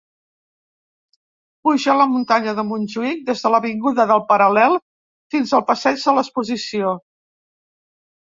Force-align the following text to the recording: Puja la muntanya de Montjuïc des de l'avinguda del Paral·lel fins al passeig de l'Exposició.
Puja 1.67 1.97
la 1.97 2.07
muntanya 2.13 2.53
de 2.59 2.63
Montjuïc 2.69 3.19
des 3.27 3.43
de 3.47 3.51
l'avinguda 3.55 4.05
del 4.13 4.23
Paral·lel 4.33 4.79
fins 5.35 5.53
al 5.59 5.65
passeig 5.69 6.01
de 6.07 6.15
l'Exposició. 6.21 6.95